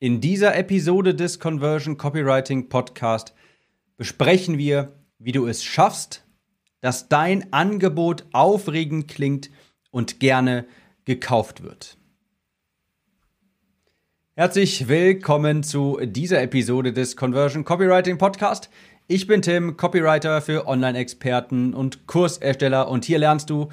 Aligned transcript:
In 0.00 0.20
dieser 0.20 0.54
Episode 0.54 1.12
des 1.12 1.40
Conversion 1.40 1.98
Copywriting 1.98 2.68
Podcast 2.68 3.34
besprechen 3.96 4.56
wir, 4.56 4.92
wie 5.18 5.32
du 5.32 5.48
es 5.48 5.64
schaffst, 5.64 6.24
dass 6.80 7.08
dein 7.08 7.52
Angebot 7.52 8.24
aufregend 8.30 9.08
klingt 9.08 9.50
und 9.90 10.20
gerne 10.20 10.66
gekauft 11.04 11.64
wird. 11.64 11.96
Herzlich 14.36 14.86
willkommen 14.86 15.64
zu 15.64 15.98
dieser 16.00 16.42
Episode 16.42 16.92
des 16.92 17.16
Conversion 17.16 17.64
Copywriting 17.64 18.18
Podcast. 18.18 18.70
Ich 19.08 19.26
bin 19.26 19.42
Tim, 19.42 19.76
Copywriter 19.76 20.40
für 20.42 20.68
Online-Experten 20.68 21.74
und 21.74 22.06
Kursersteller 22.06 22.88
und 22.88 23.04
hier 23.04 23.18
lernst 23.18 23.50
du, 23.50 23.68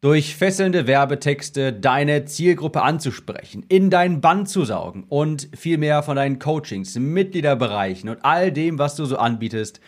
durch 0.00 0.34
fesselnde 0.34 0.86
Werbetexte 0.86 1.72
deine 1.72 2.24
Zielgruppe 2.24 2.82
anzusprechen, 2.82 3.64
in 3.68 3.90
dein 3.90 4.20
Band 4.20 4.48
zu 4.48 4.64
saugen 4.64 5.04
und 5.08 5.48
viel 5.54 5.76
mehr 5.76 6.02
von 6.02 6.16
deinen 6.16 6.38
Coachings, 6.38 6.98
Mitgliederbereichen 6.98 8.08
und 8.08 8.24
all 8.24 8.50
dem, 8.50 8.78
was 8.78 8.96
du 8.96 9.04
so 9.04 9.18
anbietest, 9.18 9.80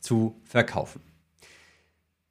zu 0.00 0.40
verkaufen. 0.42 1.00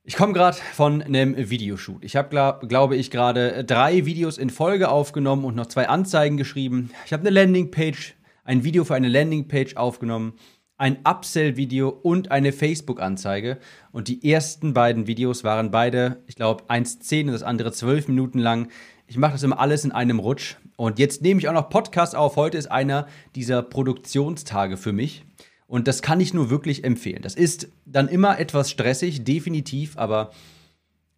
Ich 0.04 0.18
komme 0.18 0.34
gerade 0.34 0.58
von 0.74 1.02
einem 1.02 1.38
Videoshoot. 1.38 2.04
Ich 2.04 2.16
habe, 2.16 2.30
glaub, 2.30 2.68
glaube 2.68 2.98
ich, 2.98 3.12
gerade 3.12 3.63
drei 3.63 4.05
Videos 4.05 4.38
in 4.38 4.50
Folge 4.50 4.90
aufgenommen 4.90 5.46
und 5.46 5.55
noch 5.55 5.68
zwei 5.68 5.88
Anzeigen 5.88 6.38
geschrieben. 6.38 6.90
Ich 7.05 7.13
habe 7.13 7.22
eine 7.22 7.30
Landingpage, 7.30 8.16
ein 8.44 8.63
Video 8.63 8.84
für 8.84 8.96
eine 8.96 9.08
Landingpage 9.08 9.77
aufgenommen 9.77 10.34
ein 10.81 10.98
Upsell-Video 11.03 11.90
und 11.90 12.31
eine 12.31 12.52
Facebook-Anzeige. 12.52 13.59
Und 13.91 14.08
die 14.08 14.27
ersten 14.31 14.73
beiden 14.73 15.05
Videos 15.05 15.44
waren 15.44 15.70
beide, 15.70 16.23
ich 16.26 16.35
glaube, 16.35 16.63
1,10 16.70 17.27
und 17.27 17.34
das 17.34 17.44
andere 17.44 17.71
12 17.71 18.07
Minuten 18.07 18.40
lang. 18.40 18.67
Ich 19.05 19.16
mache 19.16 19.34
das 19.34 19.44
immer 19.44 19.59
alles 19.59 19.85
in 19.85 19.91
einem 19.91 20.17
Rutsch. 20.17 20.55
Und 20.77 20.98
jetzt 20.98 21.21
nehme 21.21 21.40
ich 21.40 21.48
auch 21.48 21.54
noch 21.54 21.70
Podcast 21.70 22.16
auf. 22.16 22.35
Heute 22.35 22.57
ist 22.57 22.71
einer 22.71 23.05
dieser 23.35 23.62
Produktionstage 23.62 24.76
für 24.76 24.91
mich. 24.91 25.23
Und 25.67 25.88
das 25.88 26.02
kann 26.02 26.20
ich 26.20 26.34
nur 26.34 26.49
wirklich 26.49 26.84
empfehlen. 26.84 27.21
Das 27.21 27.35
ist 27.35 27.68
dann 27.85 28.07
immer 28.07 28.40
etwas 28.40 28.71
stressig, 28.71 29.23
definitiv, 29.23 29.99
aber 29.99 30.32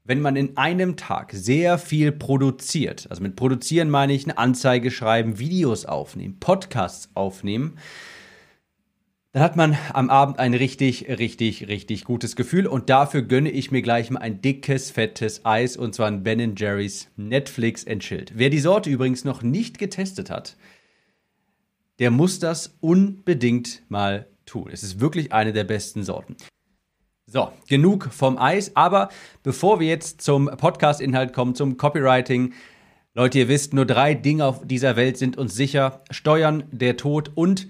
wenn 0.03 0.19
man 0.19 0.35
in 0.35 0.57
einem 0.57 0.97
Tag 0.97 1.31
sehr 1.31 1.77
viel 1.77 2.11
produziert, 2.11 3.07
also 3.09 3.23
mit 3.23 3.37
produzieren 3.37 3.89
meine 3.89 4.11
ich 4.11 4.25
eine 4.25 4.37
Anzeige 4.37 4.91
schreiben, 4.91 5.39
Videos 5.39 5.85
aufnehmen, 5.85 6.37
Podcasts 6.41 7.09
aufnehmen, 7.13 7.77
dann 9.33 9.41
hat 9.41 9.55
man 9.55 9.75
am 9.93 10.11
Abend 10.11 10.37
ein 10.37 10.53
richtig, 10.53 11.07
richtig, 11.07 11.67
richtig 11.67 12.05
gutes 12.05 12.35
Gefühl 12.35 12.67
und 12.67 12.91
dafür 12.91 13.23
gönne 13.23 13.49
ich 13.49 13.71
mir 13.71 13.81
gleich 13.81 14.11
mal 14.11 14.19
ein 14.19 14.41
dickes, 14.41 14.91
fettes 14.91 15.43
Eis 15.43 15.75
und 15.75 15.95
zwar 15.95 16.05
ein 16.05 16.21
Ben 16.21 16.55
Jerry's 16.55 17.09
Netflix 17.15 17.83
Chilled. 17.83 18.33
Wer 18.35 18.51
die 18.51 18.59
Sorte 18.59 18.91
übrigens 18.91 19.23
noch 19.23 19.41
nicht 19.41 19.79
getestet 19.79 20.29
hat, 20.29 20.55
der 21.97 22.11
muss 22.11 22.37
das 22.37 22.77
unbedingt 22.79 23.81
mal 23.89 24.27
tun. 24.45 24.69
Es 24.71 24.83
ist 24.83 24.99
wirklich 24.99 25.33
eine 25.33 25.51
der 25.51 25.63
besten 25.63 26.03
Sorten. 26.03 26.37
So, 27.25 27.51
genug 27.67 28.09
vom 28.11 28.37
Eis, 28.37 28.75
aber 28.75 29.09
bevor 29.41 29.79
wir 29.79 29.87
jetzt 29.87 30.21
zum 30.21 30.45
Podcast-Inhalt 30.45 31.33
kommen, 31.33 31.55
zum 31.55 31.77
Copywriting, 31.77 32.53
Leute, 33.15 33.39
ihr 33.39 33.47
wisst, 33.47 33.73
nur 33.73 33.87
drei 33.87 34.13
Dinge 34.13 34.45
auf 34.45 34.67
dieser 34.67 34.95
Welt 34.95 35.17
sind 35.17 35.39
uns 35.39 35.55
sicher: 35.55 36.03
Steuern, 36.11 36.65
der 36.71 36.97
Tod 36.97 37.31
und 37.33 37.67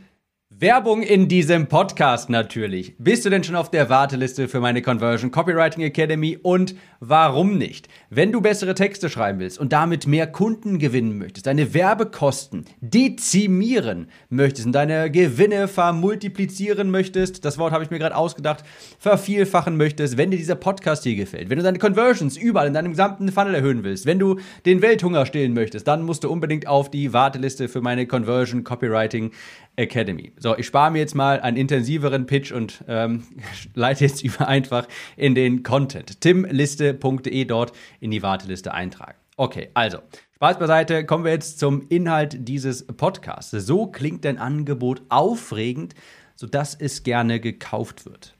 Werbung 0.59 1.01
in 1.01 1.27
diesem 1.27 1.67
Podcast 1.67 2.29
natürlich. 2.29 2.95
Bist 2.99 3.25
du 3.25 3.29
denn 3.29 3.43
schon 3.43 3.55
auf 3.55 3.71
der 3.71 3.89
Warteliste 3.89 4.47
für 4.47 4.59
meine 4.59 4.81
Conversion 4.83 5.31
Copywriting 5.31 5.83
Academy 5.83 6.37
und 6.41 6.75
warum 6.99 7.57
nicht? 7.57 7.87
Wenn 8.11 8.31
du 8.31 8.39
bessere 8.39 8.75
Texte 8.75 9.09
schreiben 9.09 9.39
willst 9.39 9.57
und 9.57 9.73
damit 9.73 10.05
mehr 10.05 10.27
Kunden 10.27 10.77
gewinnen 10.77 11.17
möchtest, 11.17 11.47
deine 11.47 11.73
Werbekosten 11.73 12.65
dezimieren 12.81 14.07
möchtest 14.29 14.67
und 14.67 14.73
deine 14.73 15.09
Gewinne 15.09 15.67
vermultiplizieren 15.67 16.91
möchtest, 16.91 17.43
das 17.45 17.57
Wort 17.57 17.73
habe 17.73 17.83
ich 17.83 17.89
mir 17.89 17.99
gerade 17.99 18.15
ausgedacht, 18.15 18.63
vervielfachen 18.99 19.75
möchtest, 19.75 20.17
wenn 20.17 20.29
dir 20.29 20.37
dieser 20.37 20.55
Podcast 20.55 21.03
hier 21.03 21.15
gefällt, 21.15 21.49
wenn 21.49 21.57
du 21.57 21.63
deine 21.63 21.79
Conversions 21.79 22.37
überall 22.37 22.67
in 22.67 22.73
deinem 22.73 22.91
gesamten 22.91 23.31
Funnel 23.31 23.55
erhöhen 23.55 23.83
willst, 23.83 24.05
wenn 24.05 24.19
du 24.19 24.39
den 24.65 24.83
Welthunger 24.83 25.25
stillen 25.25 25.53
möchtest, 25.53 25.87
dann 25.87 26.03
musst 26.03 26.23
du 26.23 26.29
unbedingt 26.29 26.67
auf 26.67 26.91
die 26.91 27.11
Warteliste 27.11 27.67
für 27.67 27.81
meine 27.81 28.05
Conversion 28.05 28.63
Copywriting 28.63 29.31
Academy. 29.75 30.33
So, 30.37 30.57
ich 30.57 30.67
spare 30.67 30.91
mir 30.91 30.99
jetzt 30.99 31.15
mal 31.15 31.39
einen 31.39 31.57
intensiveren 31.57 32.25
Pitch 32.25 32.51
und 32.51 32.83
ähm, 32.87 33.23
leite 33.73 34.05
jetzt 34.05 34.23
über 34.23 34.47
einfach 34.47 34.87
in 35.17 35.35
den 35.35 35.63
Content. 35.63 36.21
timliste.de 36.21 37.45
dort 37.45 37.71
in 37.99 38.11
die 38.11 38.21
Warteliste 38.21 38.73
eintragen. 38.73 39.17
Okay, 39.35 39.69
also, 39.73 39.99
Spaß 40.35 40.59
beiseite, 40.59 41.05
kommen 41.05 41.23
wir 41.23 41.31
jetzt 41.31 41.57
zum 41.57 41.87
Inhalt 41.89 42.47
dieses 42.47 42.85
Podcasts. 42.85 43.51
So 43.51 43.87
klingt 43.87 44.25
dein 44.25 44.37
Angebot 44.37 45.01
aufregend, 45.09 45.95
sodass 46.35 46.75
es 46.75 47.03
gerne 47.03 47.39
gekauft 47.39 48.05
wird. 48.05 48.35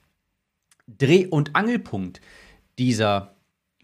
Dreh- 0.88 1.28
und 1.28 1.56
Angelpunkt 1.56 2.22
dieser 2.78 3.36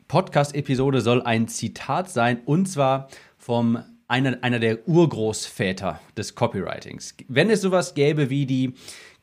Podcast-Episode 0.08 1.02
soll 1.02 1.22
ein 1.22 1.48
Zitat 1.48 2.10
sein, 2.10 2.42
und 2.46 2.68
zwar 2.68 3.08
vom 3.38 3.84
einer, 4.10 4.40
einer 4.42 4.60
der 4.60 4.88
Urgroßväter 4.88 6.02
des 6.18 6.36
Copywritings. 6.36 7.16
Wenn 7.28 7.50
es 7.50 7.62
sowas 7.62 7.94
gäbe 7.94 8.30
wie 8.30 8.46
die 8.46 8.74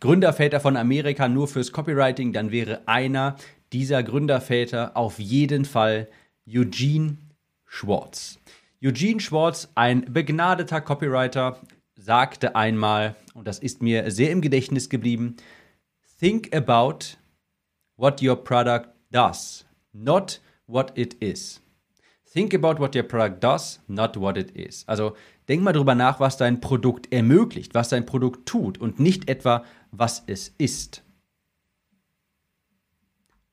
Gründerväter 0.00 0.60
von 0.60 0.76
Amerika 0.76 1.28
nur 1.28 1.48
fürs 1.48 1.72
Copywriting, 1.72 2.32
dann 2.32 2.52
wäre 2.52 2.86
einer 2.86 3.36
dieser 3.72 4.02
Gründerväter 4.02 4.96
auf 4.96 5.18
jeden 5.18 5.64
Fall 5.64 6.08
Eugene 6.48 7.18
Schwartz. 7.66 8.38
Eugene 8.82 9.20
Schwartz, 9.20 9.68
ein 9.74 10.12
begnadeter 10.12 10.80
Copywriter, 10.80 11.60
sagte 11.96 12.54
einmal, 12.54 13.16
und 13.34 13.48
das 13.48 13.58
ist 13.58 13.82
mir 13.82 14.10
sehr 14.10 14.30
im 14.30 14.40
Gedächtnis 14.40 14.88
geblieben, 14.88 15.36
Think 16.20 16.54
about 16.54 17.16
what 17.96 18.22
your 18.22 18.36
product 18.36 18.88
does, 19.10 19.66
not 19.92 20.40
what 20.66 20.96
it 20.96 21.14
is. 21.14 21.60
Think 22.32 22.54
about 22.54 22.80
what 22.80 22.94
your 22.94 23.04
product 23.04 23.42
does, 23.42 23.80
not 23.86 24.20
what 24.20 24.36
it 24.36 24.50
is. 24.50 24.86
Also 24.86 25.16
denk 25.48 25.62
mal 25.62 25.72
drüber 25.72 25.94
nach, 25.94 26.20
was 26.20 26.36
dein 26.36 26.60
Produkt 26.60 27.12
ermöglicht, 27.12 27.74
was 27.74 27.88
dein 27.88 28.04
Produkt 28.04 28.46
tut 28.46 28.78
und 28.78 28.98
nicht 29.00 29.28
etwa, 29.30 29.64
was 29.90 30.24
es 30.26 30.52
ist. 30.58 31.02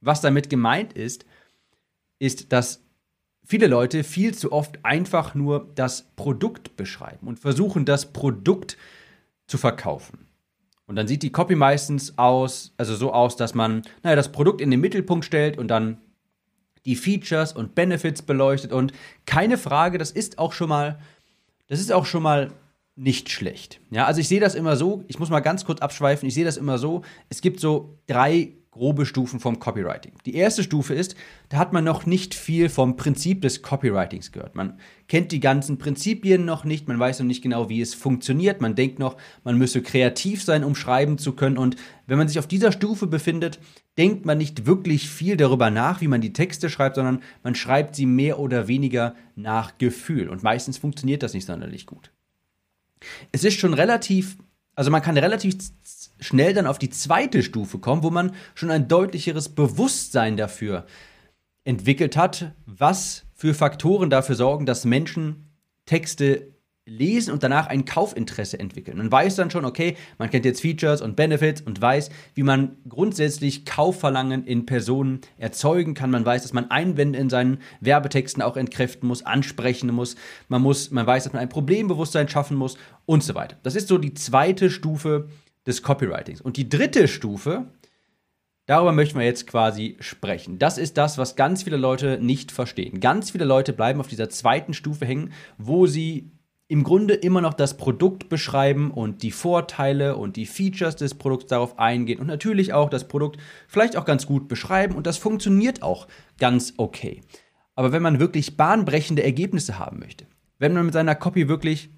Was 0.02 0.22
damit 0.22 0.50
gemeint 0.50 0.94
ist, 0.94 1.26
ist, 2.20 2.52
dass 2.52 2.84
viele 3.46 3.68
Leute 3.68 4.04
viel 4.04 4.34
zu 4.34 4.52
oft 4.52 4.84
einfach 4.84 5.36
nur 5.36 5.72
das 5.76 6.12
Produkt 6.16 6.76
beschreiben 6.76 7.28
und 7.28 7.40
versuchen, 7.40 7.86
das 7.86 8.12
Produkt 8.12 8.78
zu 9.48 9.58
verkaufen. 9.58 10.28
Und 10.86 10.96
dann 10.96 11.08
sieht 11.08 11.24
die 11.24 11.32
Copy 11.32 11.56
meistens 11.56 12.18
aus, 12.18 12.74
also 12.78 12.96
so 12.96 13.14
aus, 13.14 13.36
dass 13.36 13.54
man, 13.54 13.84
naja, 14.04 14.16
das 14.16 14.32
Produkt 14.32 14.62
in 14.62 14.72
den 14.72 14.82
Mittelpunkt 14.82 15.26
stellt 15.26 15.58
und 15.58 15.70
dann 15.70 16.02
die 16.86 16.96
Features 16.96 17.54
und 17.54 17.76
Benefits 17.76 18.22
beleuchtet 18.22 18.72
und 18.72 18.94
keine 19.26 19.58
Frage, 19.58 19.98
das 19.98 20.12
ist 20.12 20.38
auch 20.38 20.54
schon 20.54 20.70
mal, 20.70 21.00
das 21.68 21.80
ist 21.80 21.92
auch 21.92 22.06
schon 22.06 22.24
mal 22.24 22.52
nicht 22.96 23.30
schlecht. 23.30 23.80
Ja, 23.90 24.06
also 24.06 24.22
ich 24.22 24.28
sehe 24.28 24.40
das 24.40 24.56
immer 24.56 24.76
so, 24.76 25.04
ich 25.08 25.18
muss 25.18 25.30
mal 25.30 25.40
ganz 25.40 25.66
kurz 25.66 25.82
abschweifen, 25.82 26.28
ich 26.28 26.34
sehe 26.34 26.46
das 26.46 26.58
immer 26.58 26.78
so, 26.78 27.02
es 27.30 27.42
gibt 27.42 27.60
so 27.60 27.98
drei 28.06 28.54
grobe 28.74 29.06
Stufen 29.06 29.40
vom 29.40 29.60
Copywriting. 29.60 30.14
Die 30.26 30.34
erste 30.34 30.64
Stufe 30.64 30.96
ist, 30.96 31.16
da 31.50 31.58
hat 31.58 31.74
man 31.74 31.84
noch 31.84 32.08
nicht 32.08 32.34
viel 32.34 32.70
vom 32.70 32.96
Prinzip 32.96 33.42
des 33.44 33.62
Copywritings 33.62 34.32
gehört. 34.32 34.56
Man 34.56 34.80
kennt 35.08 35.32
die 35.32 35.40
ganzen 35.40 35.78
Prinzipien 35.78 36.44
noch 36.44 36.64
nicht, 36.64 36.88
man 36.88 37.00
weiß 37.00 37.20
noch 37.20 37.28
nicht 37.28 37.44
genau, 37.44 37.70
wie 37.70 37.82
es 37.82 37.94
funktioniert. 37.94 38.62
Man 38.62 38.74
denkt 38.74 38.98
noch, 38.98 39.16
man 39.44 39.60
müsse 39.60 39.84
kreativ 39.84 40.44
sein, 40.44 40.64
um 40.64 40.76
schreiben 40.76 41.20
zu 41.20 41.34
können. 41.34 41.60
Und 41.60 41.76
wenn 42.08 42.18
man 42.18 42.28
sich 42.28 42.40
auf 42.40 42.48
dieser 42.48 42.72
Stufe 42.72 43.06
befindet, 43.06 43.60
denkt 44.00 44.26
man 44.26 44.40
nicht 44.40 44.66
wirklich 44.66 45.08
viel 45.08 45.38
darüber 45.38 45.70
nach, 45.70 46.02
wie 46.02 46.08
man 46.08 46.22
die 46.22 46.34
Texte 46.34 46.70
schreibt, 46.72 46.96
sondern 46.96 47.22
man 47.44 47.54
schreibt 47.54 47.96
sie 47.96 48.08
mehr 48.08 48.40
oder 48.40 48.68
weniger 48.68 49.14
nach 49.36 49.78
Gefühl. 49.78 50.30
Und 50.30 50.42
meistens 50.42 50.80
funktioniert 50.80 51.22
das 51.22 51.36
nicht 51.36 51.46
sonderlich 51.46 51.86
gut. 51.86 52.12
Es 53.32 53.44
ist 53.44 53.60
schon 53.60 53.76
relativ, 53.76 54.38
also 54.74 54.90
man 54.90 55.04
kann 55.04 55.16
relativ 55.16 55.58
schnell 56.20 56.54
dann 56.54 56.68
auf 56.68 56.80
die 56.80 56.90
zweite 56.90 57.44
Stufe 57.44 57.80
kommen, 57.80 58.04
wo 58.04 58.10
man 58.10 58.34
schon 58.56 58.72
ein 58.72 58.88
deutlicheres 58.88 59.50
Bewusstsein 59.50 60.38
dafür 60.38 60.86
entwickelt 61.64 62.18
hat, 62.18 62.54
was 62.66 63.26
für 63.34 63.54
Faktoren 63.54 64.10
dafür 64.10 64.36
sorgen, 64.36 64.66
dass 64.66 64.86
Menschen 64.86 65.50
Texte 65.86 66.54
lesen 66.86 67.32
und 67.32 67.44
danach 67.44 67.68
ein 67.68 67.86
Kaufinteresse 67.86 68.60
entwickeln. 68.60 68.98
Man 68.98 69.12
weiß 69.12 69.36
dann 69.36 69.50
schon, 69.50 69.64
okay, 69.64 69.96
man 70.18 70.30
kennt 70.30 70.44
jetzt 70.44 70.62
Features 70.62 71.02
und 71.02 71.16
Benefits 71.16 71.62
und 71.62 71.82
weiß, 71.82 72.10
wie 72.34 72.44
man 72.44 72.76
grundsätzlich 72.90 73.64
Kaufverlangen 73.66 74.44
in 74.44 74.66
Personen 74.66 75.22
erzeugen 75.38 75.94
kann. 75.94 76.12
Man 76.12 76.26
weiß, 76.26 76.42
dass 76.42 76.52
man 76.52 76.72
Einwände 76.72 77.18
in 77.20 77.30
seinen 77.30 77.60
Werbetexten 77.80 78.44
auch 78.44 78.58
entkräften 78.58 79.08
muss, 79.08 79.26
ansprechen 79.26 79.94
muss. 79.94 80.16
Man 80.50 80.62
muss, 80.62 80.92
man 80.92 81.08
weiß, 81.08 81.24
dass 81.24 81.34
man 81.34 81.42
ein 81.42 81.50
Problembewusstsein 81.50 82.28
schaffen 82.28 82.58
muss 82.58 82.78
und 83.06 83.24
so 83.24 83.34
weiter. 83.34 83.56
Das 83.64 83.76
ist 83.76 83.88
so 83.88 83.98
die 83.98 84.14
zweite 84.14 84.70
Stufe 84.70 85.30
des 85.66 85.82
Copywritings. 85.82 86.42
Und 86.42 86.58
die 86.58 86.70
dritte 86.70 87.08
Stufe, 87.08 87.68
darüber 88.66 88.92
möchten 88.92 89.18
wir 89.18 89.26
jetzt 89.26 89.48
quasi 89.48 89.98
sprechen. 90.00 90.60
Das 90.60 90.78
ist 90.78 90.98
das, 90.98 91.18
was 91.18 91.36
ganz 91.36 91.64
viele 91.64 91.78
Leute 91.78 92.20
nicht 92.22 92.52
verstehen. 92.52 93.00
Ganz 93.00 93.32
viele 93.32 93.46
Leute 93.46 93.74
bleiben 93.74 94.00
auf 94.00 94.08
dieser 94.08 94.30
zweiten 94.30 94.74
Stufe 94.74 95.06
hängen, 95.06 95.32
wo 95.58 95.88
sie 95.88 96.32
im 96.68 96.84
Grunde 96.84 97.14
immer 97.14 97.42
noch 97.42 97.54
das 97.54 97.78
Produkt 97.78 98.30
beschreiben 98.30 98.90
und 98.90 99.22
die 99.22 99.32
Vorteile 99.32 100.16
und 100.16 100.38
die 100.38 100.46
Features 100.46 100.96
des 100.96 101.14
Produkts 101.14 101.48
darauf 101.48 101.78
eingehen 101.78 102.20
und 102.20 102.28
natürlich 102.28 102.74
auch 102.74 102.90
das 102.90 103.08
Produkt 103.08 103.40
vielleicht 103.68 103.96
auch 103.96 104.06
ganz 104.06 104.26
gut 104.26 104.48
beschreiben 104.48 104.96
und 104.96 105.06
das 105.06 105.18
funktioniert 105.18 105.84
auch 105.84 106.08
ganz 106.40 106.74
okay. 106.78 107.22
Aber 107.76 107.92
wenn 107.92 108.02
man 108.02 108.20
wirklich 108.20 108.58
bahnbrechende 108.58 109.24
Ergebnisse 109.24 109.78
haben 109.78 110.00
möchte, 110.00 110.26
wenn 110.58 110.74
man 110.74 110.86
mit 110.86 110.94
seiner 110.94 111.16
Copy 111.16 111.48
wirklich 111.48 111.90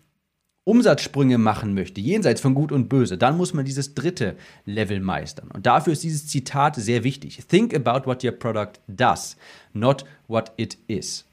Umsatzsprünge 0.66 1.38
machen 1.38 1.74
möchte, 1.74 2.02
jenseits 2.02 2.42
von 2.42 2.56
Gut 2.56 2.72
und 2.72 2.90
Böse, 2.90 3.18
dann 3.18 3.38
muss 3.38 3.54
man 3.54 3.66
dieses 3.66 3.94
dritte 3.94 4.36
Level 4.66 5.00
meistern. 5.00 5.50
Und 5.54 5.66
dafür 5.66 5.94
ist 5.94 6.04
dieses 6.04 6.28
Zitat 6.28 6.76
sehr 6.76 7.04
wichtig. 7.04 7.46
Think 7.48 7.74
about 7.74 8.08
what 8.10 8.24
your 8.24 8.32
product 8.32 8.82
does, 8.88 9.38
not 9.74 10.06
what 10.28 10.52
it 10.58 10.78
is. 10.88 11.26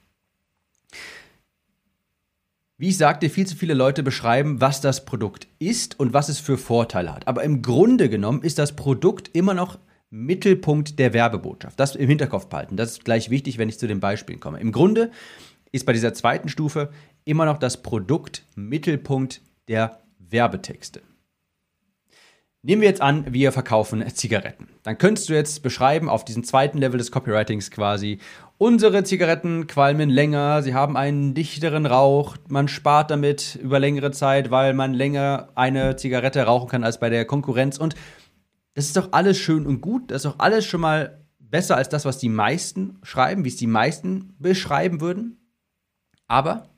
Wie 2.77 2.89
ich 2.89 2.97
sagte, 2.97 3.31
viel 3.31 3.47
zu 3.47 3.57
viele 3.57 3.75
Leute 3.75 4.03
beschreiben, 4.03 4.61
was 4.61 4.81
das 4.81 5.05
Produkt 5.05 5.47
ist 5.59 5.99
und 5.99 6.13
was 6.13 6.29
es 6.29 6.39
für 6.39 6.59
Vorteile 6.59 7.15
hat. 7.15 7.27
Aber 7.29 7.43
im 7.45 7.63
Grunde 7.63 8.11
genommen 8.11 8.43
ist 8.43 8.59
das 8.59 8.77
Produkt 8.77 9.31
immer 9.33 9.55
noch 9.55 9.79
Mittelpunkt 10.11 10.99
der 10.99 11.15
Werbebotschaft. 11.15 11.81
Das 11.81 11.97
im 11.97 12.09
Hinterkopf 12.09 12.47
behalten. 12.47 12.77
Das 12.77 12.91
ist 12.91 13.05
gleich 13.05 13.31
wichtig, 13.31 13.57
wenn 13.57 13.69
ich 13.69 13.79
zu 13.79 13.87
den 13.87 14.01
Beispielen 14.01 14.41
komme. 14.41 14.61
Im 14.61 14.73
Grunde 14.73 15.11
ist 15.71 15.87
bei 15.87 15.93
dieser 15.93 16.13
zweiten 16.13 16.49
Stufe 16.49 16.91
immer 17.25 17.45
noch 17.45 17.59
das 17.59 17.83
Produkt 17.83 18.45
Mittelpunkt 18.55 19.41
der 19.69 20.01
Werbetexte. 20.19 21.03
Nehmen 22.65 22.81
wir 22.81 22.89
jetzt 22.89 23.03
an, 23.03 23.33
wir 23.33 23.51
verkaufen 23.51 24.09
Zigaretten. 24.15 24.69
Dann 24.85 24.97
könntest 24.97 25.29
du 25.29 25.33
jetzt 25.33 25.65
beschreiben, 25.65 26.09
auf 26.09 26.25
diesem 26.25 26.45
zweiten 26.45 26.79
Level 26.79 26.97
des 26.97 27.11
Copywritings 27.11 27.73
quasi, 27.73 28.19
unsere 28.57 29.03
Zigaretten 29.03 29.67
qualmen 29.67 30.09
länger, 30.09 30.63
sie 30.63 30.73
haben 30.73 30.97
einen 30.97 31.35
dichteren 31.35 31.87
Rauch, 31.87 32.37
man 32.49 32.69
spart 32.69 33.11
damit 33.11 33.59
über 33.61 33.81
längere 33.81 34.13
Zeit, 34.13 34.53
weil 34.53 34.75
man 34.75 34.95
länger 34.95 35.49
eine 35.57 35.97
Zigarette 35.97 36.43
rauchen 36.45 36.69
kann 36.69 36.85
als 36.85 37.01
bei 37.01 37.11
der 37.11 37.25
Konkurrenz. 37.25 37.79
Und 37.79 37.97
das 38.75 38.87
ist 38.87 38.97
doch 38.97 39.09
alles 39.11 39.39
schön 39.39 39.67
und 39.67 39.81
gut, 39.81 40.13
das 40.13 40.25
ist 40.25 40.31
doch 40.31 40.39
alles 40.39 40.65
schon 40.65 40.83
mal 40.83 41.21
besser 41.41 41.77
als 41.77 41.89
das, 41.89 42.05
was 42.05 42.19
die 42.19 42.29
meisten 42.29 42.99
schreiben, 43.03 43.45
wie 43.45 43.49
es 43.49 43.57
die 43.57 43.67
meisten 43.67 44.37
beschreiben 44.39 45.01
würden. 45.01 45.37
Aber 46.29 46.69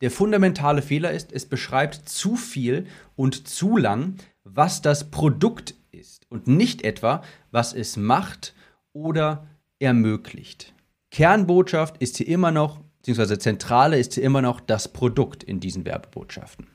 der 0.00 0.10
fundamentale 0.10 0.82
Fehler 0.82 1.10
ist, 1.10 1.32
es 1.32 1.46
beschreibt 1.46 2.08
zu 2.08 2.36
viel 2.36 2.86
und 3.16 3.48
zu 3.48 3.76
lang, 3.76 4.14
was 4.44 4.82
das 4.82 5.10
Produkt 5.10 5.74
ist 5.90 6.26
und 6.30 6.46
nicht 6.46 6.82
etwa, 6.82 7.22
was 7.50 7.72
es 7.72 7.96
macht 7.96 8.54
oder 8.92 9.46
ermöglicht. 9.78 10.74
Kernbotschaft 11.10 11.96
ist 11.98 12.18
hier 12.18 12.28
immer 12.28 12.50
noch, 12.50 12.80
beziehungsweise 12.98 13.38
Zentrale 13.38 13.98
ist 13.98 14.14
hier 14.14 14.22
immer 14.22 14.42
noch 14.42 14.60
das 14.60 14.92
Produkt 14.92 15.42
in 15.42 15.60
diesen 15.60 15.84
Werbebotschaften. 15.84 16.66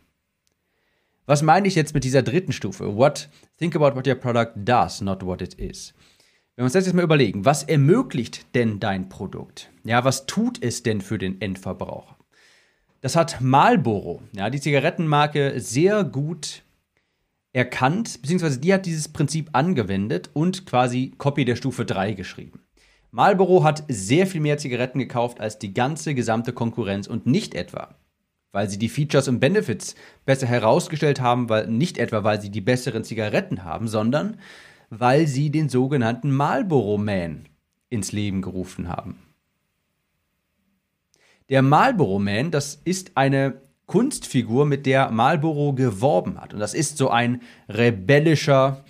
Was 1.25 1.41
meine 1.41 1.67
ich 1.67 1.75
jetzt 1.75 1.93
mit 1.93 2.03
dieser 2.03 2.21
dritten 2.21 2.51
Stufe? 2.51 2.97
What? 2.97 3.29
Think 3.57 3.75
about 3.75 3.95
what 3.95 4.07
your 4.07 4.15
product 4.15 4.53
does, 4.55 4.99
not 4.99 5.25
what 5.25 5.41
it 5.41 5.53
is. 5.53 5.93
Wenn 6.55 6.63
wir 6.63 6.65
uns 6.65 6.73
das 6.73 6.85
jetzt 6.85 6.95
mal 6.95 7.03
überlegen, 7.03 7.45
was 7.45 7.63
ermöglicht 7.63 8.53
denn 8.55 8.79
dein 8.79 9.07
Produkt? 9.09 9.71
Ja, 9.83 10.03
was 10.03 10.25
tut 10.25 10.61
es 10.61 10.83
denn 10.83 11.01
für 11.01 11.17
den 11.17 11.39
Endverbraucher? 11.39 12.17
Das 13.03 13.17
hat 13.17 13.41
Marlboro, 13.41 14.21
ja, 14.31 14.49
die 14.49 14.61
Zigarettenmarke, 14.61 15.59
sehr 15.59 16.05
gut 16.05 16.63
erkannt, 17.51 18.21
beziehungsweise 18.21 18.61
die 18.61 18.73
hat 18.73 18.85
dieses 18.85 19.09
Prinzip 19.09 19.49
angewendet 19.51 20.29
und 20.31 20.65
quasi 20.65 21.11
Copy 21.17 21.43
der 21.43 21.57
Stufe 21.57 21.83
3 21.83 22.13
geschrieben. 22.13 22.61
Marlboro 23.11 23.65
hat 23.65 23.83
sehr 23.89 24.25
viel 24.25 24.39
mehr 24.39 24.57
Zigaretten 24.57 24.99
gekauft 24.99 25.41
als 25.41 25.59
die 25.59 25.73
ganze 25.73 26.15
gesamte 26.15 26.53
Konkurrenz 26.53 27.07
und 27.07 27.25
nicht 27.25 27.55
etwa, 27.55 27.93
weil 28.53 28.69
sie 28.69 28.79
die 28.79 28.87
Features 28.87 29.27
und 29.27 29.41
Benefits 29.41 29.95
besser 30.23 30.47
herausgestellt 30.47 31.19
haben, 31.19 31.49
weil 31.49 31.67
nicht 31.67 31.97
etwa, 31.97 32.23
weil 32.23 32.39
sie 32.39 32.51
die 32.51 32.61
besseren 32.61 33.03
Zigaretten 33.03 33.65
haben, 33.65 33.89
sondern 33.89 34.37
weil 34.89 35.27
sie 35.27 35.49
den 35.49 35.67
sogenannten 35.67 36.31
Marlboro 36.31 36.97
Man 36.97 37.49
ins 37.89 38.13
Leben 38.13 38.41
gerufen 38.41 38.87
haben. 38.87 39.19
Der 41.49 41.61
Marlboro 41.61 42.19
Man, 42.19 42.51
das 42.51 42.81
ist 42.83 43.11
eine 43.15 43.61
Kunstfigur, 43.85 44.65
mit 44.65 44.85
der 44.85 45.11
Marlboro 45.11 45.73
geworben 45.73 46.39
hat. 46.39 46.53
Und 46.53 46.59
das 46.59 46.73
ist 46.73 46.97
so 46.97 47.09
ein 47.09 47.41
rebellischer 47.69 48.83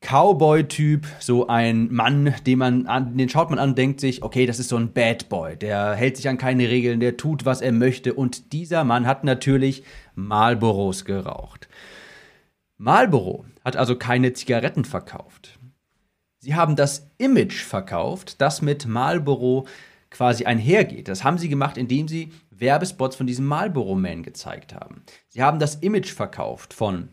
Cowboy-Typ, 0.00 1.06
so 1.20 1.46
ein 1.46 1.92
Mann, 1.92 2.34
den 2.44 2.58
man 2.58 2.86
an, 2.86 3.16
den 3.16 3.28
schaut 3.28 3.50
man 3.50 3.58
an 3.58 3.70
und 3.70 3.78
denkt 3.78 4.00
sich, 4.00 4.22
okay, 4.22 4.46
das 4.46 4.58
ist 4.58 4.68
so 4.68 4.76
ein 4.76 4.92
Bad 4.92 5.28
Boy, 5.28 5.56
der 5.56 5.94
hält 5.94 6.16
sich 6.16 6.28
an 6.28 6.38
keine 6.38 6.68
Regeln, 6.68 6.98
der 6.98 7.16
tut, 7.16 7.44
was 7.44 7.60
er 7.60 7.72
möchte. 7.72 8.14
Und 8.14 8.52
dieser 8.52 8.84
Mann 8.84 9.06
hat 9.06 9.22
natürlich 9.22 9.84
Marlboros 10.14 11.04
geraucht. 11.04 11.68
Marlboro 12.78 13.44
hat 13.64 13.76
also 13.76 13.96
keine 13.96 14.32
Zigaretten 14.32 14.84
verkauft. 14.84 15.60
Sie 16.38 16.56
haben 16.56 16.74
das 16.74 17.08
Image 17.18 17.62
verkauft, 17.62 18.40
das 18.40 18.60
mit 18.60 18.86
Marlboro 18.86 19.66
quasi 20.12 20.44
einhergeht. 20.44 21.08
Das 21.08 21.24
haben 21.24 21.38
sie 21.38 21.48
gemacht, 21.48 21.76
indem 21.76 22.06
sie 22.06 22.32
Werbespots 22.50 23.16
von 23.16 23.26
diesem 23.26 23.46
Marlboro 23.46 23.94
Man 23.94 24.22
gezeigt 24.22 24.74
haben. 24.74 25.02
Sie 25.28 25.42
haben 25.42 25.58
das 25.58 25.76
Image 25.76 26.12
verkauft 26.12 26.74
von 26.74 27.08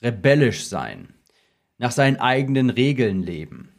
rebellisch 0.00 0.66
sein, 0.66 1.14
nach 1.78 1.90
seinen 1.90 2.16
eigenen 2.16 2.70
Regeln 2.70 3.22
leben, 3.22 3.70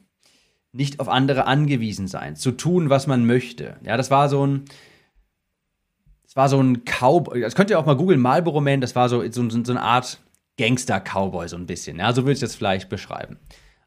nicht 0.71 0.99
auf 0.99 1.07
andere 1.07 1.45
angewiesen 1.45 2.07
sein, 2.07 2.35
zu 2.35 2.51
tun, 2.51 2.89
was 2.89 3.07
man 3.07 3.25
möchte. 3.25 3.77
Ja, 3.83 3.95
das 3.95 4.11
war 4.11 4.27
so 4.29 4.45
ein 4.45 4.65
das 6.23 6.35
war 6.35 6.49
so 6.49 6.59
ein 6.59 6.83
Cowboy, 6.83 7.41
das 7.41 7.53
könnt 7.53 7.69
ihr 7.69 7.77
auch 7.77 7.85
mal 7.85 7.95
googeln, 7.95 8.19
Marlboro 8.19 8.59
Man, 8.59 8.81
das 8.81 8.95
war 8.95 9.07
so, 9.07 9.23
so, 9.29 9.47
so 9.49 9.71
eine 9.71 9.81
Art 9.81 10.19
Gangster-Cowboy 10.57 11.47
so 11.47 11.57
ein 11.57 11.67
bisschen. 11.67 11.99
Ja, 11.99 12.11
so 12.11 12.23
würde 12.23 12.33
ich 12.33 12.39
das 12.39 12.55
vielleicht 12.55 12.89
beschreiben 12.89 13.37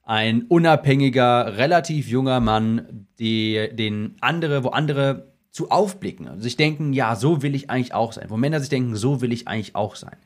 ein 0.07 0.45
unabhängiger, 0.45 1.59
relativ 1.59 2.09
junger 2.09 2.41
Mann, 2.41 3.07
die, 3.19 3.69
den 3.73 4.17
andere, 4.21 4.65
wo 4.65 4.69
andere 4.69 5.33
zu 5.51 5.71
aufblicken 5.71 6.29
und 6.29 6.41
sich 6.41 6.57
denken, 6.57 6.93
ja, 6.93 7.17
so 7.17 7.43
will 7.43 7.55
ich 7.55 7.71
eigentlich 7.71 7.93
auch 7.93 8.13
sein. 8.13 8.31
Wo 8.31 8.37
Männer 8.37 8.61
sich 8.61 8.69
denken, 8.69 8.95
so 8.95 9.21
will 9.21 9.33
ich 9.33 9.49
eigentlich 9.49 9.75
auch 9.75 9.97
sein. 9.97 10.17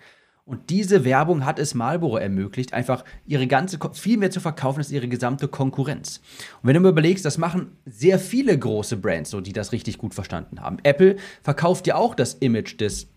Und 0.44 0.69
diese 0.69 1.05
Werbung 1.05 1.47
hat 1.47 1.59
es 1.59 1.75
Marlboro 1.75 2.17
ermöglicht, 2.17 2.75
einfach 2.75 3.05
ihre 3.25 3.47
ganze, 3.47 3.79
viel 3.93 4.19
mehr 4.19 4.31
zu 4.31 4.41
verkaufen 4.41 4.81
als 4.81 4.91
ihre 4.91 5.09
gesamte 5.09 5.49
Konkurrenz. 5.49 6.21
Und 6.61 6.69
wenn 6.69 6.75
du 6.75 6.81
mir 6.81 6.88
überlegst, 6.88 7.25
das 7.25 7.38
machen 7.38 7.77
sehr 7.87 8.19
viele 8.19 8.59
große 8.59 8.97
Brands 8.97 9.31
so, 9.31 9.41
die 9.41 9.53
das 9.53 9.73
richtig 9.73 9.97
gut 9.97 10.12
verstanden 10.12 10.61
haben. 10.61 10.79
Apple 10.82 11.17
verkauft 11.43 11.87
ja 11.87 11.94
auch 11.94 12.15
das 12.15 12.35
Image 12.35 12.81
des 12.81 13.09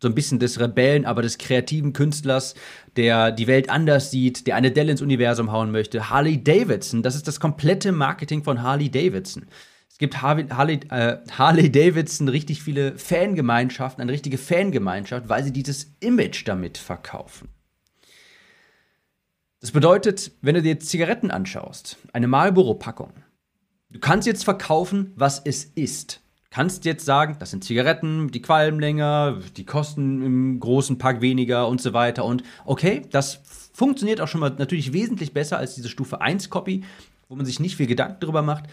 so 0.00 0.08
ein 0.08 0.14
bisschen 0.14 0.38
des 0.38 0.60
Rebellen, 0.60 1.04
aber 1.06 1.22
des 1.22 1.38
kreativen 1.38 1.92
Künstlers, 1.92 2.54
der 2.96 3.30
die 3.30 3.46
Welt 3.46 3.70
anders 3.70 4.10
sieht, 4.10 4.46
der 4.46 4.56
eine 4.56 4.70
Dell 4.70 4.88
ins 4.88 5.02
Universum 5.02 5.52
hauen 5.52 5.70
möchte. 5.70 6.10
Harley 6.10 6.42
Davidson, 6.42 7.02
das 7.02 7.14
ist 7.14 7.28
das 7.28 7.40
komplette 7.40 7.92
Marketing 7.92 8.44
von 8.44 8.62
Harley 8.62 8.90
Davidson. 8.90 9.46
Es 9.88 9.98
gibt 9.98 10.20
Harley, 10.22 10.48
Harley, 10.48 10.80
äh, 10.90 11.18
Harley 11.30 11.70
Davidson 11.70 12.28
richtig 12.28 12.62
viele 12.62 12.98
Fangemeinschaften, 12.98 14.02
eine 14.02 14.12
richtige 14.12 14.38
Fangemeinschaft, 14.38 15.28
weil 15.28 15.44
sie 15.44 15.52
dieses 15.52 15.94
Image 16.00 16.46
damit 16.48 16.78
verkaufen. 16.78 17.48
Das 19.60 19.70
bedeutet, 19.70 20.32
wenn 20.42 20.56
du 20.56 20.62
dir 20.62 20.80
Zigaretten 20.80 21.30
anschaust, 21.30 21.96
eine 22.12 22.26
Marlboro-Packung, 22.26 23.12
du 23.90 24.00
kannst 24.00 24.26
jetzt 24.26 24.44
verkaufen, 24.44 25.12
was 25.14 25.40
es 25.44 25.64
ist 25.64 26.23
kannst 26.54 26.84
jetzt 26.84 27.04
sagen, 27.04 27.34
das 27.40 27.50
sind 27.50 27.64
Zigaretten, 27.64 28.30
die 28.30 28.40
qualmen 28.40 28.78
länger, 28.78 29.40
die 29.56 29.66
kosten 29.66 30.22
im 30.22 30.60
großen 30.60 30.98
Pack 30.98 31.20
weniger 31.20 31.66
und 31.66 31.80
so 31.80 31.92
weiter. 31.92 32.24
Und 32.24 32.44
okay, 32.64 33.02
das 33.10 33.40
funktioniert 33.72 34.20
auch 34.20 34.28
schon 34.28 34.40
mal 34.40 34.54
natürlich 34.56 34.92
wesentlich 34.92 35.32
besser 35.32 35.58
als 35.58 35.74
diese 35.74 35.88
Stufe 35.88 36.20
1 36.20 36.50
Copy, 36.50 36.84
wo 37.28 37.34
man 37.34 37.44
sich 37.44 37.58
nicht 37.58 37.76
viel 37.76 37.88
Gedanken 37.88 38.18
darüber 38.20 38.42
macht. 38.42 38.66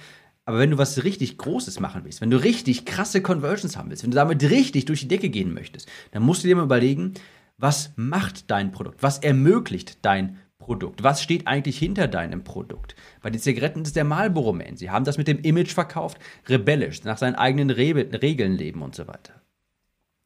Aber 0.45 0.59
wenn 0.59 0.69
du 0.69 0.77
was 0.77 1.03
richtig 1.03 1.39
Großes 1.39 1.79
machen 1.79 2.01
willst, 2.03 2.21
wenn 2.21 2.29
du 2.29 2.37
richtig 2.37 2.85
krasse 2.85 3.23
Conversions 3.23 3.77
haben 3.77 3.89
willst, 3.89 4.03
wenn 4.03 4.11
du 4.11 4.15
damit 4.15 4.47
richtig 4.47 4.85
durch 4.85 4.99
die 4.99 5.07
Decke 5.07 5.29
gehen 5.29 5.51
möchtest, 5.51 5.89
dann 6.11 6.21
musst 6.21 6.43
du 6.43 6.47
dir 6.47 6.57
mal 6.57 6.65
überlegen, 6.65 7.15
was 7.57 7.93
macht 7.95 8.51
dein 8.51 8.71
Produkt? 8.71 9.01
Was 9.01 9.17
ermöglicht 9.17 10.05
dein 10.05 10.37
Produkt? 10.61 11.03
Was 11.03 11.21
steht 11.21 11.47
eigentlich 11.47 11.77
hinter 11.77 12.07
deinem 12.07 12.43
Produkt? 12.43 12.95
Bei 13.21 13.29
den 13.29 13.41
Zigaretten 13.41 13.81
ist 13.81 13.95
der 13.95 14.05
Marlboro 14.05 14.53
Man. 14.53 14.77
Sie 14.77 14.89
haben 14.89 15.03
das 15.03 15.17
mit 15.17 15.27
dem 15.27 15.41
Image 15.41 15.73
verkauft, 15.73 16.17
rebellisch, 16.47 17.03
nach 17.03 17.17
seinen 17.17 17.35
eigenen 17.35 17.69
Re 17.69 17.93
Regeln 18.21 18.53
leben 18.53 18.81
und 18.81 18.95
so 18.95 19.07
weiter. 19.07 19.41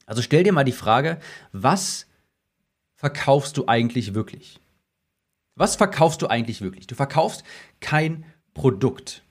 Also 0.05 0.21
stell 0.21 0.43
dir 0.43 0.53
mal 0.53 0.63
die 0.63 0.71
Frage, 0.71 1.17
was 1.51 2.05
verkaufst 2.95 3.57
du 3.57 3.67
eigentlich 3.67 4.13
wirklich? 4.13 4.59
Was 5.55 5.75
verkaufst 5.75 6.21
du 6.21 6.27
eigentlich 6.27 6.61
wirklich? 6.61 6.85
Du 6.85 6.95
verkaufst 6.95 7.43
kein 7.79 8.25
Produkt. 8.53 9.23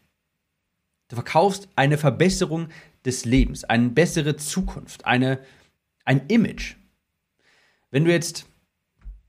Du 1.08 1.16
verkaufst 1.16 1.68
eine 1.76 1.98
Verbesserung 1.98 2.68
des 3.04 3.24
Lebens, 3.24 3.64
eine 3.64 3.90
bessere 3.90 4.36
Zukunft, 4.36 5.04
eine, 5.04 5.38
ein 6.04 6.26
Image. 6.28 6.76
Wenn 7.90 8.04
du 8.04 8.10
jetzt 8.10 8.46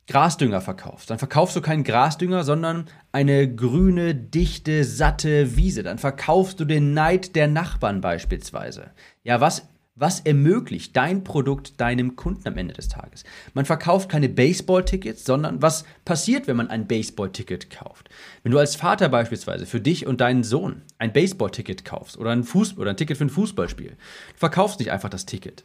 Grasdünger 0.08 0.62
verkaufst, 0.62 1.10
dann 1.10 1.18
verkaufst 1.18 1.56
du 1.56 1.62
keinen 1.62 1.84
Grasdünger, 1.84 2.44
sondern 2.44 2.86
eine 3.12 3.54
grüne, 3.54 4.14
dichte, 4.14 4.84
satte 4.84 5.56
Wiese. 5.58 5.84
Dann 5.84 5.98
verkaufst 5.98 6.60
du 6.60 6.66
den 6.66 6.94
Neid 6.94 7.36
der 7.36 7.48
Nachbarn 7.48 8.02
beispielsweise. 8.02 8.92
Ja, 9.24 9.42
was 9.42 9.68
Was 9.98 10.20
ermöglicht 10.20 10.94
dein 10.98 11.24
Produkt 11.24 11.80
deinem 11.80 12.18
Kunden 12.18 12.46
am 12.50 12.58
Ende 12.58 12.74
des 12.74 12.90
Tages? 12.90 13.24
Man 13.54 13.64
verkauft 13.64 14.10
keine 14.10 14.28
Baseball-Tickets, 14.28 15.24
sondern 15.24 15.62
was 15.62 15.86
passiert, 16.04 16.48
wenn 16.48 16.58
man 16.58 16.70
ein 16.70 16.86
Baseball-Ticket 16.86 17.70
kauft? 17.70 18.10
Wenn 18.44 18.52
du 18.52 18.60
als 18.60 18.76
Vater 18.76 19.08
beispielsweise 19.08 19.66
für 19.66 19.80
dich 19.80 20.06
und 20.06 20.20
deinen 20.20 20.44
Sohn 20.44 20.82
ein 20.98 21.14
Baseball-Ticket 21.14 21.86
kaufst 21.86 22.18
oder 22.18 22.32
ein, 22.32 22.44
Fuß 22.44 22.78
oder 22.78 22.90
ein 22.90 22.98
Ticket 22.98 23.18
für 23.18 23.24
ein 23.24 23.30
Fußballspiel, 23.30 23.92
du 23.92 24.38
verkaufst 24.38 24.80
nicht 24.80 24.92
einfach 24.92 25.08
das 25.08 25.26
Ticket. 25.26 25.64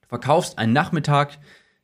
Du 0.00 0.08
verkaufst 0.08 0.56
einen 0.56 0.72
Nachmittag, 0.72 1.38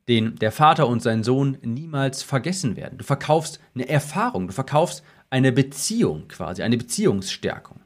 den 0.09 0.37
der 0.37 0.53
Vater 0.53 0.89
und 0.89 1.03
sein 1.03 1.23
Sohn 1.23 1.59
niemals 1.63 2.23
vergessen 2.23 2.77
werden. 2.77 2.99
Du 2.99 3.05
verkaufst 3.05 3.61
eine 3.75 3.89
Erfahrung, 3.89 4.47
du 4.49 4.53
verkaufst 4.53 5.03
eine 5.31 5.53
Beziehung 5.53 6.29
quasi, 6.29 6.63
eine 6.63 6.79
Beziehungsstärkung. 6.79 7.81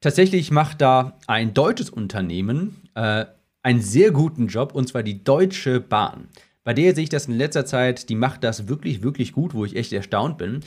Tatsächlich 0.00 0.50
macht 0.50 0.82
da 0.82 1.18
ein 1.26 1.54
deutsches 1.54 1.88
Unternehmen 1.88 2.82
äh, 2.94 3.24
einen 3.62 3.80
sehr 3.80 4.10
guten 4.10 4.48
Job, 4.48 4.74
und 4.74 4.86
zwar 4.86 5.02
die 5.02 5.24
Deutsche 5.24 5.80
Bahn. 5.80 6.28
Bei 6.62 6.74
der 6.74 6.94
sehe 6.94 7.04
ich 7.04 7.08
das 7.08 7.26
in 7.26 7.38
letzter 7.38 7.64
Zeit, 7.64 8.10
die 8.10 8.14
macht 8.14 8.44
das 8.44 8.68
wirklich, 8.68 9.02
wirklich 9.02 9.32
gut, 9.32 9.54
wo 9.54 9.64
ich 9.64 9.76
echt 9.76 9.94
erstaunt 9.94 10.36
bin. 10.36 10.60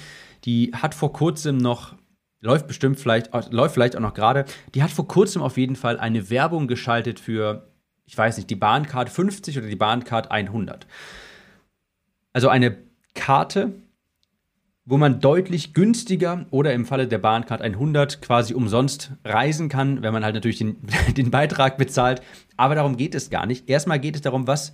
Die 0.46 0.72
hat 0.74 0.96
vor 0.96 1.14
kurzem 1.14 1.58
noch, 1.58 1.96
läuft 2.42 2.68
bestimmt 2.68 3.00
vielleicht, 3.00 3.32
läuft 3.52 3.76
vielleicht 3.76 3.96
auch 3.96 4.02
noch 4.02 4.16
gerade, 4.16 4.46
die 4.74 4.82
hat 4.82 4.90
vor 4.90 5.08
kurzem 5.08 5.44
auf 5.44 5.58
jeden 5.58 5.76
Fall 5.76 6.00
eine 6.00 6.32
Werbung 6.32 6.68
geschaltet 6.68 7.20
für, 7.20 7.67
ich 8.08 8.18
weiß 8.18 8.38
nicht, 8.38 8.50
die 8.50 8.56
Bahncard 8.56 9.10
50 9.10 9.58
oder 9.58 9.68
die 9.68 9.76
Bahncard 9.76 10.32
100. 10.32 10.88
Also 12.34 12.48
eine 12.50 12.78
Karte, 13.14 13.74
wo 14.86 14.98
man 14.98 15.20
deutlich 15.20 15.74
günstiger 15.74 16.46
oder 16.50 16.74
im 16.74 16.86
Falle 16.86 17.08
der 17.08 17.18
Bahncard 17.18 17.62
100 17.62 18.22
quasi 18.22 18.54
umsonst 18.54 19.12
reisen 19.26 19.68
kann, 19.68 20.02
wenn 20.02 20.14
man 20.14 20.24
halt 20.24 20.34
natürlich 20.34 20.60
den, 20.60 20.78
den 21.18 21.30
Beitrag 21.30 21.78
bezahlt. 21.78 22.22
Aber 22.56 22.76
darum 22.76 22.96
geht 22.96 23.14
es 23.14 23.30
gar 23.30 23.46
nicht. 23.46 23.70
Erstmal 23.70 24.00
geht 24.00 24.16
es 24.16 24.22
darum, 24.22 24.48
was. 24.48 24.74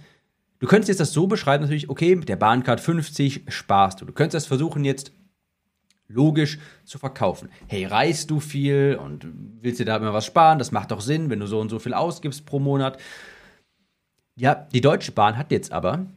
Du 0.60 0.68
könntest 0.68 0.88
jetzt 0.90 1.00
das 1.00 1.12
so 1.12 1.28
beschreiben, 1.28 1.64
natürlich, 1.64 1.90
okay, 1.90 2.16
mit 2.16 2.30
der 2.30 2.38
Bahncard 2.38 2.80
50 2.80 3.46
sparst 3.50 4.00
du. 4.00 4.06
Du 4.06 4.14
könntest 4.14 4.36
das 4.36 4.46
versuchen, 4.46 4.86
jetzt 4.86 5.12
logisch 6.14 6.60
zu 6.86 7.00
verkaufen. 7.00 7.50
Hey, 7.68 7.86
reist 7.86 8.30
du 8.30 8.40
viel 8.40 8.98
und 9.02 9.28
willst 9.62 9.80
dir 9.80 9.86
da 9.86 9.98
immer 9.98 10.14
was 10.14 10.26
sparen? 10.26 10.60
Das 10.60 10.72
macht 10.72 10.92
doch 10.92 11.02
Sinn, 11.02 11.30
wenn 11.30 11.40
du 11.40 11.48
so 11.48 11.60
und 11.60 11.70
so 11.70 11.80
viel 11.80 11.94
ausgibst 11.94 12.46
pro 12.46 12.60
Monat. 12.60 12.98
Ja, 14.36 14.56
die 14.56 14.82
Deutsche 14.82 15.12
Bahn 15.12 15.38
hat 15.38 15.52
jetzt 15.52 15.72
aber 15.72 16.08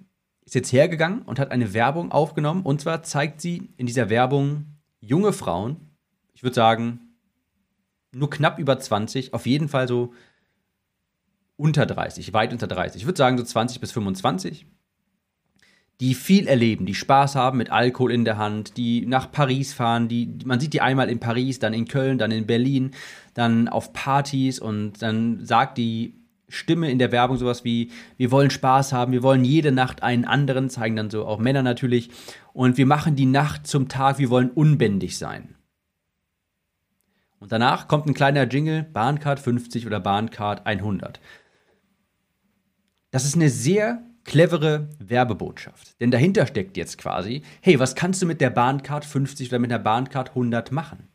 ist 0.46 0.54
jetzt 0.54 0.72
hergegangen 0.72 1.22
und 1.22 1.38
hat 1.38 1.50
eine 1.50 1.74
Werbung 1.74 2.12
aufgenommen. 2.12 2.62
Und 2.62 2.80
zwar 2.80 3.02
zeigt 3.02 3.40
sie 3.40 3.68
in 3.76 3.86
dieser 3.86 4.08
Werbung 4.08 4.78
junge 5.00 5.32
Frauen, 5.32 5.76
ich 6.34 6.42
würde 6.42 6.54
sagen, 6.54 7.00
nur 8.12 8.30
knapp 8.30 8.58
über 8.58 8.78
20, 8.78 9.34
auf 9.34 9.46
jeden 9.46 9.68
Fall 9.68 9.88
so 9.88 10.14
unter 11.56 11.84
30, 11.84 12.32
weit 12.32 12.52
unter 12.52 12.66
30. 12.66 13.02
Ich 13.02 13.06
würde 13.06 13.18
sagen 13.18 13.36
so 13.36 13.44
20 13.44 13.80
bis 13.80 13.92
25, 13.92 14.66
die 16.00 16.14
viel 16.14 16.46
erleben, 16.46 16.84
die 16.84 16.94
Spaß 16.94 17.36
haben 17.36 17.56
mit 17.56 17.70
Alkohol 17.70 18.12
in 18.12 18.24
der 18.24 18.36
Hand, 18.36 18.76
die 18.76 19.06
nach 19.06 19.32
Paris 19.32 19.72
fahren, 19.72 20.08
die, 20.08 20.38
man 20.44 20.60
sieht 20.60 20.74
die 20.74 20.82
einmal 20.82 21.08
in 21.08 21.20
Paris, 21.20 21.58
dann 21.58 21.72
in 21.72 21.88
Köln, 21.88 22.18
dann 22.18 22.30
in 22.30 22.46
Berlin, 22.46 22.90
dann 23.32 23.68
auf 23.68 23.92
Partys 23.94 24.58
und 24.58 25.00
dann 25.00 25.44
sagt 25.44 25.78
die 25.78 26.14
Stimme 26.48 26.90
in 26.90 26.98
der 26.98 27.12
Werbung 27.12 27.38
sowas 27.38 27.64
wie, 27.64 27.90
wir 28.18 28.30
wollen 28.30 28.50
Spaß 28.50 28.92
haben, 28.92 29.12
wir 29.12 29.22
wollen 29.22 29.44
jede 29.44 29.72
Nacht 29.72 30.02
einen 30.02 30.26
anderen, 30.26 30.68
zeigen 30.70 30.96
dann 30.96 31.10
so 31.10 31.26
auch 31.26 31.38
Männer 31.38 31.62
natürlich, 31.62 32.10
und 32.52 32.76
wir 32.76 32.86
machen 32.86 33.16
die 33.16 33.26
Nacht 33.26 33.66
zum 33.66 33.88
Tag, 33.88 34.18
wir 34.18 34.30
wollen 34.30 34.50
unbändig 34.50 35.18
sein. 35.18 35.56
Und 37.38 37.52
danach 37.52 37.88
kommt 37.88 38.06
ein 38.06 38.14
kleiner 38.14 38.44
Jingle, 38.44 38.82
Bahncard 38.82 39.40
50 39.40 39.86
oder 39.86 40.00
Bahncard 40.00 40.66
100. 40.66 41.20
Das 43.10 43.24
ist 43.24 43.34
eine 43.34 43.50
sehr 43.50 44.02
clevere 44.26 44.88
Werbebotschaft. 44.98 45.98
Denn 46.00 46.10
dahinter 46.10 46.46
steckt 46.46 46.76
jetzt 46.76 46.98
quasi, 46.98 47.42
hey, 47.62 47.78
was 47.78 47.94
kannst 47.94 48.20
du 48.20 48.26
mit 48.26 48.40
der 48.40 48.50
Bahncard 48.50 49.04
50 49.04 49.48
oder 49.48 49.58
mit 49.58 49.70
der 49.70 49.78
Bahncard 49.78 50.30
100 50.30 50.72
machen? 50.72 51.08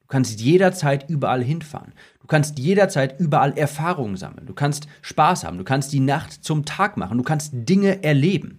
Du 0.00 0.08
kannst 0.08 0.40
jederzeit 0.40 1.08
überall 1.08 1.42
hinfahren. 1.42 1.92
Du 2.20 2.26
kannst 2.26 2.58
jederzeit 2.58 3.20
überall 3.20 3.56
Erfahrungen 3.56 4.16
sammeln. 4.16 4.46
Du 4.46 4.54
kannst 4.54 4.86
Spaß 5.02 5.44
haben. 5.44 5.58
Du 5.58 5.64
kannst 5.64 5.92
die 5.92 6.00
Nacht 6.00 6.44
zum 6.44 6.64
Tag 6.64 6.96
machen. 6.96 7.18
Du 7.18 7.24
kannst 7.24 7.52
Dinge 7.54 8.02
erleben. 8.02 8.58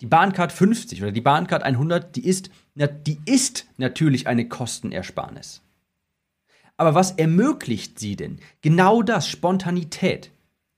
Die 0.00 0.06
Bahncard 0.06 0.52
50 0.52 1.02
oder 1.02 1.12
die 1.12 1.20
Bahncard 1.20 1.62
100, 1.62 2.14
die 2.14 2.26
ist, 2.26 2.50
die 2.74 3.18
ist 3.24 3.66
natürlich 3.78 4.26
eine 4.26 4.48
Kostenersparnis. 4.48 5.62
Aber 6.76 6.94
was 6.94 7.12
ermöglicht 7.12 7.98
sie 7.98 8.16
denn? 8.16 8.38
Genau 8.60 9.02
das, 9.02 9.28
Spontanität, 9.28 10.30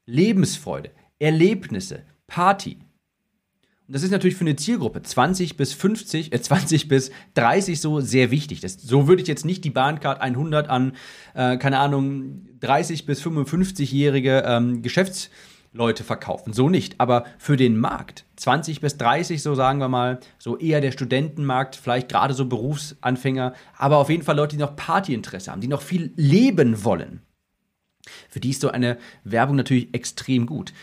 Lebensfreude, 0.07 0.91
Erlebnisse, 1.19 2.05
Party. 2.29 2.79
Und 3.89 3.95
das 3.95 4.03
ist 4.03 4.11
natürlich 4.11 4.37
für 4.37 4.43
eine 4.43 4.55
Zielgruppe 4.55 5.03
20 5.03 5.57
bis 5.57 5.73
50, 5.73 6.33
äh 6.33 6.41
20 6.41 6.89
bis 6.89 7.11
30 7.35 7.81
so 7.81 8.01
sehr 8.01 8.31
wichtig. 8.31 8.61
Das, 8.61 8.75
so 8.75 9.09
würde 9.09 9.23
ich 9.23 9.29
jetzt 9.29 9.47
nicht 9.47 9.65
die 9.65 9.71
Bahncard 9.71 10.21
100 10.21 10.69
an, 10.69 10.93
äh, 11.35 11.57
keine 11.57 11.79
Ahnung, 11.79 12.47
30 12.61 13.07
bis 13.07 13.23
55-jährige 13.23 14.45
ähm, 14.47 14.83
Geschäftsleute 14.83 16.05
verkaufen. 16.05 16.53
So 16.53 16.69
nicht. 16.69 17.01
Aber 17.01 17.25
für 17.39 17.57
den 17.57 17.79
Markt 17.79 18.27
20 18.37 18.83
bis 18.83 18.99
30, 18.99 19.43
so 19.43 19.55
sagen 19.55 19.79
wir 19.79 19.89
mal, 19.89 20.21
so 20.37 20.59
eher 20.59 20.83
der 20.83 20.93
Studentenmarkt, 20.93 21.75
vielleicht 21.75 22.11
gerade 22.11 22.35
so 22.35 22.45
Berufsanfänger, 22.45 23.55
aber 23.79 23.97
auf 23.97 24.11
jeden 24.11 24.23
Fall 24.23 24.37
Leute, 24.37 24.57
die 24.57 24.63
noch 24.63 24.77
Partyinteresse 24.77 25.51
haben, 25.51 25.63
die 25.63 25.67
noch 25.67 25.83
viel 25.83 26.13
leben 26.15 26.85
wollen. 26.85 27.23
Für 28.29 28.41
die 28.41 28.51
ist 28.51 28.61
so 28.61 28.69
eine 28.71 28.99
Werbung 29.25 29.57
natürlich 29.57 29.95
extrem 29.95 30.45
gut. 30.45 30.75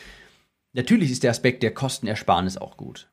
Natürlich 0.76 1.10
ist 1.10 1.24
der 1.24 1.32
Aspekt 1.32 1.64
der 1.64 1.74
Kostenersparnis 1.74 2.58
auch 2.58 2.76
gut. 2.76 3.10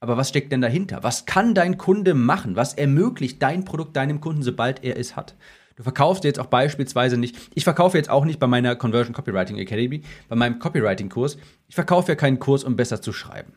Aber 0.00 0.16
was 0.16 0.30
steckt 0.30 0.50
denn 0.50 0.62
dahinter? 0.62 1.02
Was 1.02 1.26
kann 1.26 1.54
dein 1.54 1.76
Kunde 1.76 2.14
machen? 2.14 2.56
Was 2.56 2.72
ermöglicht 2.72 3.42
dein 3.42 3.66
Produkt 3.66 3.96
deinem 3.96 4.22
Kunden, 4.22 4.42
sobald 4.42 4.82
er 4.82 4.98
es 4.98 5.14
hat? 5.14 5.36
Du 5.76 5.82
verkaufst 5.82 6.24
jetzt 6.24 6.38
auch 6.38 6.46
beispielsweise 6.46 7.18
nicht, 7.18 7.36
ich 7.54 7.64
verkaufe 7.64 7.98
jetzt 7.98 8.08
auch 8.08 8.24
nicht 8.24 8.40
bei 8.40 8.46
meiner 8.46 8.76
Conversion 8.76 9.14
Copywriting 9.14 9.58
Academy, 9.58 10.02
bei 10.28 10.36
meinem 10.36 10.58
Copywriting-Kurs, 10.58 11.36
ich 11.68 11.74
verkaufe 11.74 12.12
ja 12.12 12.16
keinen 12.16 12.38
Kurs, 12.38 12.64
um 12.64 12.76
besser 12.76 13.02
zu 13.02 13.12
schreiben. 13.12 13.52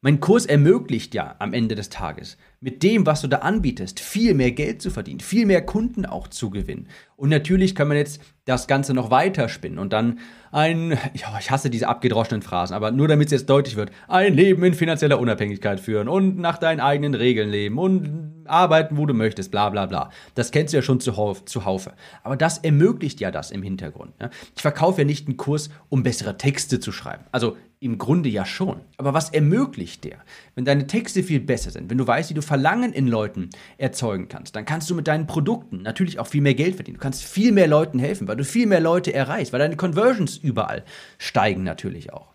Mein 0.00 0.18
Kurs 0.18 0.46
ermöglicht 0.46 1.14
ja 1.14 1.36
am 1.38 1.52
Ende 1.52 1.76
des 1.76 1.90
Tages, 1.90 2.38
mit 2.60 2.82
dem, 2.82 3.06
was 3.06 3.20
du 3.20 3.28
da 3.28 3.38
anbietest, 3.38 4.00
viel 4.00 4.34
mehr 4.34 4.52
Geld 4.52 4.80
zu 4.82 4.90
verdienen, 4.90 5.20
viel 5.20 5.46
mehr 5.46 5.64
Kunden 5.64 6.06
auch 6.06 6.28
zu 6.28 6.50
gewinnen. 6.50 6.88
Und 7.16 7.28
natürlich 7.28 7.74
kann 7.74 7.88
man 7.88 7.96
jetzt 7.96 8.20
das 8.44 8.66
Ganze 8.66 8.94
noch 8.94 9.10
weiter 9.10 9.48
spinnen 9.48 9.78
und 9.78 9.92
dann 9.92 10.20
ein, 10.52 10.90
ja, 11.14 11.36
ich 11.38 11.50
hasse 11.50 11.68
diese 11.68 11.88
abgedroschenen 11.88 12.42
Phrasen, 12.42 12.74
aber 12.74 12.90
nur 12.92 13.08
damit 13.08 13.26
es 13.26 13.32
jetzt 13.32 13.50
deutlich 13.50 13.76
wird, 13.76 13.90
ein 14.08 14.34
Leben 14.34 14.62
in 14.64 14.74
finanzieller 14.74 15.18
Unabhängigkeit 15.18 15.80
führen 15.80 16.08
und 16.08 16.38
nach 16.38 16.58
deinen 16.58 16.80
eigenen 16.80 17.14
Regeln 17.14 17.50
leben 17.50 17.78
und 17.78 18.44
arbeiten, 18.46 18.96
wo 18.96 19.06
du 19.06 19.14
möchtest, 19.14 19.50
bla 19.50 19.68
bla 19.70 19.86
bla. 19.86 20.10
Das 20.34 20.52
kennst 20.52 20.72
du 20.72 20.78
ja 20.78 20.82
schon 20.82 21.00
zuhaufe. 21.00 21.92
Aber 22.22 22.36
das 22.36 22.58
ermöglicht 22.58 23.20
ja 23.20 23.30
das 23.30 23.50
im 23.50 23.62
Hintergrund. 23.62 24.12
Ja? 24.20 24.30
Ich 24.54 24.62
verkaufe 24.62 25.02
ja 25.02 25.04
nicht 25.04 25.26
einen 25.26 25.36
Kurs, 25.36 25.68
um 25.88 26.02
bessere 26.04 26.38
Texte 26.38 26.78
zu 26.78 26.92
schreiben. 26.92 27.24
Also 27.32 27.56
im 27.80 27.98
Grunde 27.98 28.28
ja 28.28 28.46
schon. 28.46 28.80
Aber 28.96 29.12
was 29.12 29.30
ermöglicht 29.30 30.04
der? 30.04 30.18
Wenn 30.54 30.64
deine 30.64 30.86
Texte 30.86 31.22
viel 31.22 31.40
besser 31.40 31.70
sind, 31.70 31.90
wenn 31.90 31.98
du 31.98 32.06
weißt, 32.06 32.30
wie 32.30 32.34
du 32.34 32.42
Verlangen 32.46 32.92
in 32.92 33.06
Leuten 33.08 33.50
erzeugen 33.76 34.28
kannst, 34.28 34.56
dann 34.56 34.64
kannst 34.64 34.88
du 34.88 34.94
mit 34.94 35.06
deinen 35.08 35.26
Produkten 35.26 35.82
natürlich 35.82 36.18
auch 36.18 36.26
viel 36.26 36.40
mehr 36.40 36.54
Geld 36.54 36.76
verdienen. 36.76 36.96
Du 36.96 37.02
kannst 37.02 37.24
viel 37.24 37.52
mehr 37.52 37.66
Leuten 37.66 37.98
helfen, 37.98 38.28
weil 38.28 38.36
du 38.36 38.44
viel 38.44 38.66
mehr 38.66 38.80
Leute 38.80 39.12
erreichst, 39.12 39.52
weil 39.52 39.60
deine 39.60 39.76
Conversions 39.76 40.38
überall 40.38 40.84
steigen 41.18 41.64
natürlich 41.64 42.12
auch. 42.12 42.32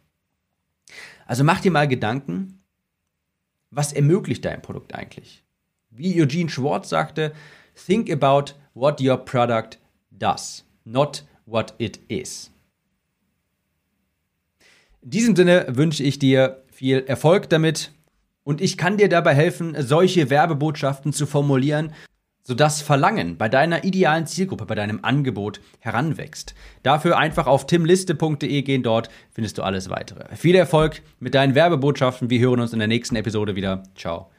Also 1.25 1.44
mach 1.44 1.62
dir 1.62 1.72
mal 1.72 1.88
Gedanken, 1.88 2.62
was 3.70 3.94
ermöglicht 3.94 4.44
dein 4.44 4.62
Produkt 4.62 4.94
eigentlich? 4.94 5.44
Wie 5.89 6.22
Eugene 6.22 6.50
Schwartz 6.50 6.89
sagte, 6.89 7.34
think 7.74 8.12
about 8.12 8.53
what 8.74 9.01
your 9.01 9.18
product 9.18 9.80
does, 10.12 10.65
not 10.84 11.24
what 11.46 11.74
it 11.77 12.00
is. 12.10 12.51
In 15.01 15.10
diesem 15.10 15.36
Sinne 15.36 15.65
wünsche 15.70 16.03
ich 16.03 16.20
dir 16.20 16.63
viel 16.72 17.00
Erfolg 17.08 17.50
damit 17.50 17.91
und 18.43 18.62
ich 18.62 18.77
kann 18.77 18.98
dir 18.98 19.10
dabei 19.10 19.33
helfen, 19.33 19.75
solche 19.79 20.29
Werbebotschaften 20.29 21.13
zu 21.13 21.25
formulieren, 21.25 21.93
sodass 22.43 22.81
Verlangen 22.81 23.38
bei 23.38 23.50
deiner 23.50 23.83
idealen 23.83 24.25
Zielgruppe, 24.25 24.65
bei 24.65 24.75
deinem 24.75 25.00
Angebot 25.03 25.62
heranwächst. 25.79 26.55
Dafür 26.83 27.17
einfach 27.17 27.48
auf 27.48 27.67
timliste.de 27.67 28.62
gehen, 28.63 28.83
dort 28.83 29.10
findest 29.31 29.57
du 29.57 29.63
alles 29.63 29.89
weitere. 29.89 30.36
Viel 30.36 30.55
Erfolg 30.55 31.01
mit 31.19 31.36
deinen 31.36 31.55
Werbebotschaften. 31.55 32.29
Wir 32.29 32.39
hören 32.39 32.60
uns 32.60 32.74
in 32.74 32.79
der 32.79 32.88
nächsten 32.88 33.15
Episode 33.15 33.55
wieder. 33.55 33.83
Ciao. 33.95 34.31